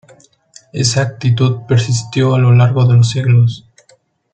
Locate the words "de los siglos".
2.87-3.67